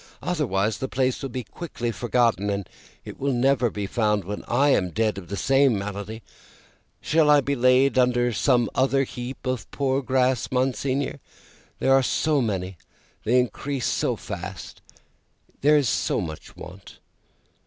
[0.23, 2.65] Otherwise, the place will be quickly forgotten,
[3.05, 6.23] it will never be found when I am dead of the same malady, I
[7.01, 10.47] shall be laid under some other heap of poor grass.
[10.51, 11.19] Monseigneur,
[11.77, 12.77] they are so many,
[13.25, 14.81] they increase so fast,
[15.61, 16.97] there is so much want.